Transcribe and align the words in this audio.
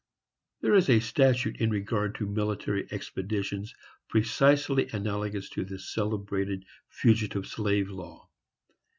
There 0.61 0.73
is 0.73 0.89
a 0.89 0.99
statute 0.99 1.57
in 1.61 1.69
regard 1.69 2.15
to 2.15 2.25
military 2.25 2.87
expeditions 2.91 3.75
precisely 4.09 4.87
analogous 4.91 5.47
to 5.51 5.63
this 5.63 5.91
celebrated 5.93 6.65
fugitive 6.89 7.45
slave 7.45 7.87
law. 7.87 8.27